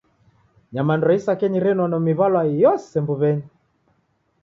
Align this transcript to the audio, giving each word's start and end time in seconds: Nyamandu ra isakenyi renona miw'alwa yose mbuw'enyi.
Nyamandu 0.73 1.03
ra 1.09 1.15
isakenyi 1.19 1.59
renona 1.65 1.97
miw'alwa 2.05 2.41
yose 2.63 2.93
mbuw'enyi. 3.03 3.47